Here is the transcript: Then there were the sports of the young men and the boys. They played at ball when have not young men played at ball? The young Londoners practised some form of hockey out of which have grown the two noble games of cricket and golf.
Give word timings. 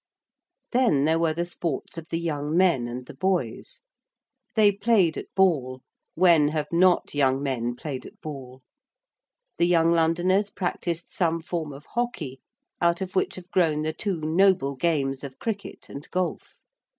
Then 0.71 1.05
there 1.05 1.19
were 1.19 1.35
the 1.35 1.45
sports 1.45 1.95
of 1.95 2.09
the 2.09 2.19
young 2.19 2.57
men 2.57 2.87
and 2.87 3.05
the 3.05 3.13
boys. 3.13 3.81
They 4.55 4.71
played 4.71 5.15
at 5.15 5.27
ball 5.35 5.81
when 6.15 6.47
have 6.47 6.65
not 6.71 7.13
young 7.13 7.43
men 7.43 7.75
played 7.75 8.07
at 8.07 8.19
ball? 8.19 8.63
The 9.59 9.67
young 9.67 9.91
Londoners 9.91 10.49
practised 10.49 11.11
some 11.11 11.39
form 11.39 11.71
of 11.71 11.85
hockey 11.93 12.39
out 12.81 13.01
of 13.01 13.15
which 13.15 13.35
have 13.35 13.51
grown 13.51 13.83
the 13.83 13.93
two 13.93 14.19
noble 14.21 14.75
games 14.75 15.23
of 15.23 15.37
cricket 15.37 15.87
and 15.87 16.09
golf. 16.09 16.57